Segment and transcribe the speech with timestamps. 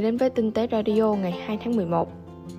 [0.00, 2.12] đã đến với Tinh tế Radio ngày 2 tháng 11.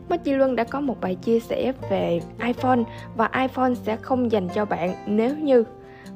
[0.09, 2.79] Mất Di Luân đã có một bài chia sẻ về iPhone
[3.15, 5.63] và iPhone sẽ không dành cho bạn nếu như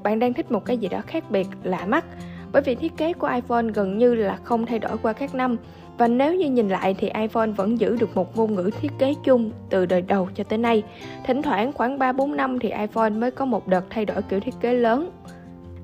[0.04, 2.06] bạn đang thích một cái gì đó khác biệt, lạ mắt.
[2.52, 5.58] Bởi vì thiết kế của iPhone gần như là không thay đổi qua các năm
[5.98, 9.14] và nếu như nhìn lại thì iPhone vẫn giữ được một ngôn ngữ thiết kế
[9.24, 10.84] chung từ đời đầu cho tới nay.
[11.26, 14.56] Thỉnh thoảng khoảng 3-4 năm thì iPhone mới có một đợt thay đổi kiểu thiết
[14.62, 15.12] kế lớn.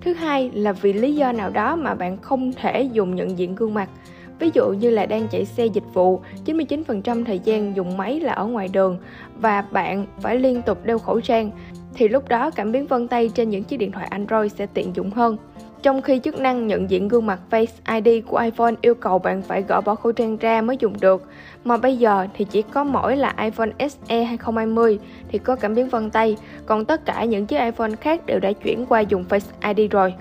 [0.01, 3.55] Thứ hai là vì lý do nào đó mà bạn không thể dùng nhận diện
[3.55, 3.89] gương mặt.
[4.41, 8.33] Ví dụ như là đang chạy xe dịch vụ, 99% thời gian dùng máy là
[8.33, 8.97] ở ngoài đường
[9.35, 11.51] và bạn phải liên tục đeo khẩu trang
[11.93, 14.95] thì lúc đó cảm biến vân tay trên những chiếc điện thoại Android sẽ tiện
[14.95, 15.37] dụng hơn.
[15.81, 19.41] Trong khi chức năng nhận diện gương mặt Face ID của iPhone yêu cầu bạn
[19.41, 21.23] phải gỡ bỏ khẩu trang ra mới dùng được,
[21.63, 25.89] mà bây giờ thì chỉ có mỗi là iPhone SE 2020 thì có cảm biến
[25.89, 29.75] vân tay, còn tất cả những chiếc iPhone khác đều đã chuyển qua dùng Face
[29.75, 30.13] ID rồi.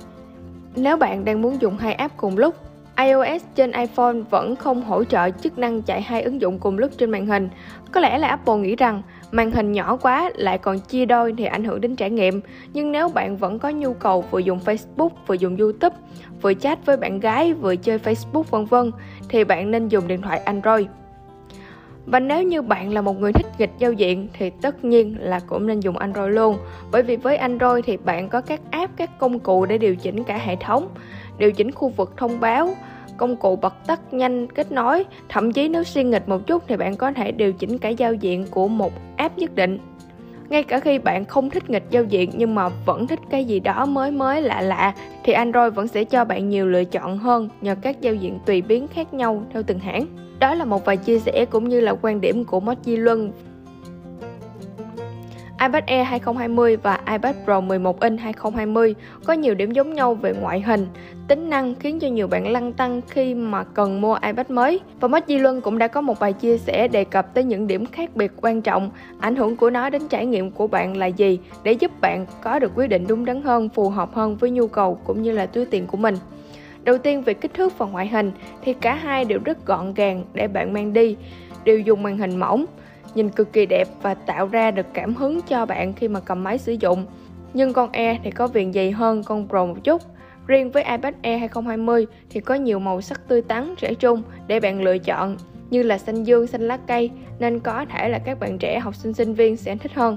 [0.77, 2.55] Nếu bạn đang muốn dùng hai app cùng lúc
[3.05, 6.91] iOS trên iPhone vẫn không hỗ trợ chức năng chạy hai ứng dụng cùng lúc
[6.99, 7.49] trên màn hình.
[7.93, 11.45] Có lẽ là Apple nghĩ rằng màn hình nhỏ quá lại còn chia đôi thì
[11.45, 12.41] ảnh hưởng đến trải nghiệm.
[12.73, 15.97] Nhưng nếu bạn vẫn có nhu cầu vừa dùng Facebook, vừa dùng YouTube,
[16.43, 18.91] vừa chat với bạn gái, vừa chơi Facebook vân vân
[19.29, 20.87] thì bạn nên dùng điện thoại Android.
[22.07, 25.41] Và nếu như bạn là một người thích nghịch giao diện thì tất nhiên là
[25.47, 26.59] cũng nên dùng Android luôn.
[26.93, 30.25] Bởi vì với Android thì bạn có các app, các công cụ để điều chỉnh
[30.25, 30.89] cả hệ thống,
[31.39, 32.75] điều chỉnh khu vực thông báo,
[33.21, 36.77] công cụ bật tắt nhanh kết nối, thậm chí nếu suy nghịch một chút thì
[36.77, 39.79] bạn có thể điều chỉnh cả giao diện của một app nhất định.
[40.49, 43.61] Ngay cả khi bạn không thích nghịch giao diện nhưng mà vẫn thích cái gì
[43.61, 47.49] đó mới mới lạ lạ thì Android vẫn sẽ cho bạn nhiều lựa chọn hơn
[47.61, 50.07] nhờ các giao diện tùy biến khác nhau theo từng hãng.
[50.39, 53.33] Đó là một vài chia sẻ cũng như là quan điểm của Mod Luân
[55.61, 58.95] iPad Air 2020 và iPad Pro 11 inch 2020
[59.25, 60.87] có nhiều điểm giống nhau về ngoại hình,
[61.29, 64.81] tính năng khiến cho nhiều bạn lăn tăng khi mà cần mua iPad mới.
[65.01, 67.67] Và Mất Di Luân cũng đã có một bài chia sẻ đề cập tới những
[67.67, 71.07] điểm khác biệt quan trọng, ảnh hưởng của nó đến trải nghiệm của bạn là
[71.07, 74.51] gì để giúp bạn có được quyết định đúng đắn hơn, phù hợp hơn với
[74.51, 76.15] nhu cầu cũng như là túi tiền của mình.
[76.85, 78.33] Đầu tiên về kích thước và ngoại hình
[78.63, 81.17] thì cả hai đều rất gọn gàng để bạn mang đi,
[81.65, 82.67] đều dùng màn hình mỏng,
[83.15, 86.45] nhìn cực kỳ đẹp và tạo ra được cảm hứng cho bạn khi mà cầm
[86.45, 87.07] máy sử dụng.
[87.55, 90.03] Nhưng con Air thì có viền dày hơn con Pro một chút.
[90.47, 94.23] Riêng với iPad e Air 2020 thì có nhiều màu sắc tươi tắn, trẻ trung
[94.47, 95.37] để bạn lựa chọn
[95.71, 98.95] như là xanh dương, xanh lá cây nên có thể là các bạn trẻ học
[98.95, 100.17] sinh sinh viên sẽ thích hơn.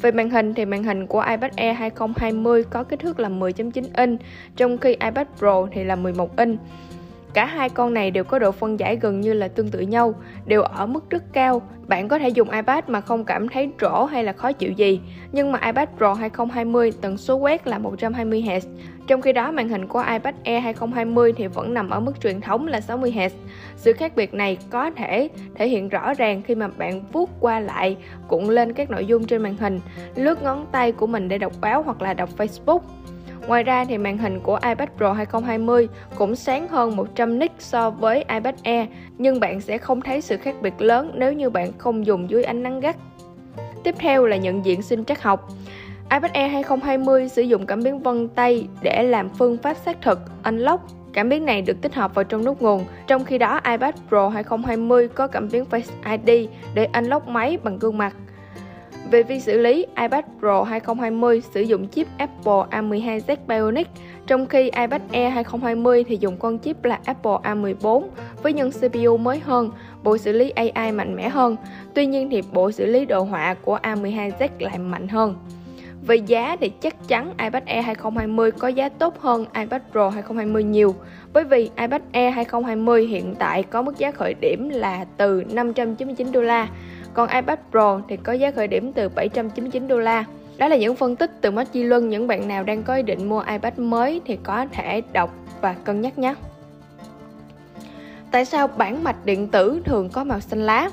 [0.00, 3.28] Về màn hình thì màn hình của iPad e Air 2020 có kích thước là
[3.28, 4.20] 10.9 inch,
[4.56, 6.60] trong khi iPad Pro thì là 11 inch.
[7.34, 10.14] Cả hai con này đều có độ phân giải gần như là tương tự nhau,
[10.46, 11.62] đều ở mức rất cao.
[11.88, 15.00] Bạn có thể dùng iPad mà không cảm thấy rỗ hay là khó chịu gì.
[15.32, 18.60] Nhưng mà iPad Pro 2020 tần số quét là 120Hz,
[19.06, 22.40] trong khi đó màn hình của iPad Air 2020 thì vẫn nằm ở mức truyền
[22.40, 23.30] thống là 60Hz.
[23.76, 27.60] Sự khác biệt này có thể thể hiện rõ ràng khi mà bạn vuốt qua
[27.60, 27.96] lại,
[28.28, 29.80] cuộn lên các nội dung trên màn hình,
[30.14, 32.80] lướt ngón tay của mình để đọc báo hoặc là đọc Facebook.
[33.46, 37.90] Ngoài ra thì màn hình của iPad Pro 2020 cũng sáng hơn 100 nits so
[37.90, 38.88] với iPad Air,
[39.18, 42.44] nhưng bạn sẽ không thấy sự khác biệt lớn nếu như bạn không dùng dưới
[42.44, 42.96] ánh nắng gắt.
[43.84, 45.48] Tiếp theo là nhận diện sinh trắc học.
[46.10, 50.18] iPad Air 2020 sử dụng cảm biến vân tay để làm phương pháp xác thực
[50.44, 50.82] Unlock
[51.12, 54.28] Cảm biến này được tích hợp vào trong nút nguồn, trong khi đó iPad Pro
[54.28, 58.14] 2020 có cảm biến Face ID để unlock máy bằng gương mặt.
[59.12, 63.88] Về vi xử lý, iPad Pro 2020 sử dụng chip Apple A12Z Bionic,
[64.26, 68.04] trong khi iPad Air 2020 thì dùng con chip là Apple A14
[68.42, 69.70] với nhân CPU mới hơn,
[70.02, 71.56] bộ xử lý AI mạnh mẽ hơn.
[71.94, 75.34] Tuy nhiên thì bộ xử lý đồ họa của A12Z lại mạnh hơn.
[76.06, 80.64] Về giá thì chắc chắn iPad Air 2020 có giá tốt hơn iPad Pro 2020
[80.64, 80.94] nhiều
[81.32, 86.32] bởi vì iPad Air 2020 hiện tại có mức giá khởi điểm là từ 599
[86.32, 86.68] đô la
[87.14, 90.24] còn iPad Pro thì có giá khởi điểm từ 799 đô la.
[90.58, 93.02] Đó là những phân tích từ Mắt Chi Luân, những bạn nào đang có ý
[93.02, 96.34] định mua iPad mới thì có thể đọc và cân nhắc nhé.
[98.30, 100.90] Tại sao bản mạch điện tử thường có màu xanh lá?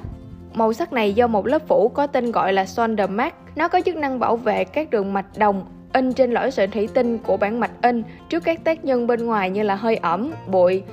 [0.54, 3.36] Màu sắc này do một lớp phủ có tên gọi là Solder Mask.
[3.56, 6.90] Nó có chức năng bảo vệ các đường mạch đồng in trên lõi sợi thủy
[6.94, 10.32] tinh của bản mạch in trước các tác nhân bên ngoài như là hơi ẩm,
[10.48, 10.84] bụi,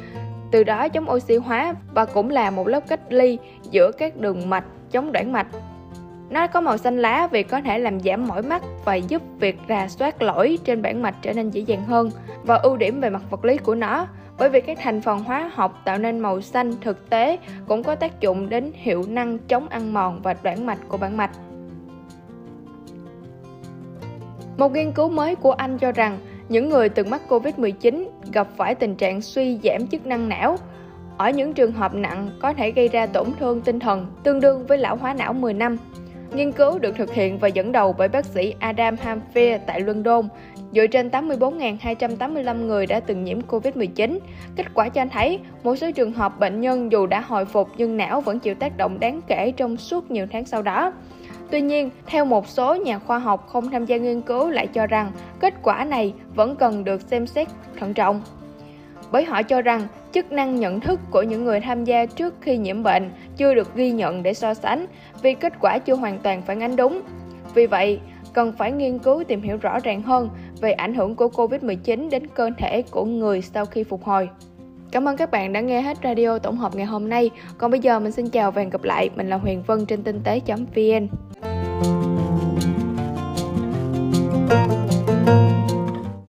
[0.50, 3.38] từ đó chống oxy hóa và cũng là một lớp cách ly
[3.70, 4.64] giữa các đường mạch
[4.96, 5.46] chống đoản mạch.
[6.30, 9.58] Nó có màu xanh lá vì có thể làm giảm mỏi mắt và giúp việc
[9.68, 12.10] rà soát lỗi trên bản mạch trở nên dễ dàng hơn.
[12.44, 14.06] Và ưu điểm về mặt vật lý của nó,
[14.38, 17.94] bởi vì các thành phần hóa học tạo nên màu xanh thực tế cũng có
[17.94, 21.30] tác dụng đến hiệu năng chống ăn mòn và đoạn mạch của bản mạch.
[24.58, 28.74] Một nghiên cứu mới của Anh cho rằng những người từng mắc Covid-19 gặp phải
[28.74, 30.56] tình trạng suy giảm chức năng não
[31.16, 34.66] ở những trường hợp nặng có thể gây ra tổn thương tinh thần tương đương
[34.66, 35.76] với lão hóa não 10 năm.
[36.34, 40.28] Nghiên cứu được thực hiện và dẫn đầu bởi bác sĩ Adam Hamfier tại London
[40.72, 44.18] dựa trên 84.285 người đã từng nhiễm COVID-19.
[44.56, 47.96] Kết quả cho thấy một số trường hợp bệnh nhân dù đã hồi phục nhưng
[47.96, 50.92] não vẫn chịu tác động đáng kể trong suốt nhiều tháng sau đó.
[51.50, 54.86] Tuy nhiên, theo một số nhà khoa học không tham gia nghiên cứu lại cho
[54.86, 57.48] rằng kết quả này vẫn cần được xem xét
[57.78, 58.22] thận trọng.
[59.12, 62.56] Bởi họ cho rằng chức năng nhận thức của những người tham gia trước khi
[62.56, 64.86] nhiễm bệnh chưa được ghi nhận để so sánh
[65.22, 67.02] vì kết quả chưa hoàn toàn phản ánh đúng.
[67.54, 68.00] Vì vậy,
[68.32, 70.28] cần phải nghiên cứu tìm hiểu rõ ràng hơn
[70.60, 74.28] về ảnh hưởng của COVID-19 đến cơ thể của người sau khi phục hồi.
[74.90, 77.30] Cảm ơn các bạn đã nghe hết radio tổng hợp ngày hôm nay.
[77.58, 79.10] Còn bây giờ mình xin chào và hẹn gặp lại.
[79.16, 81.08] Mình là Huyền Vân trên tinh tế.vn.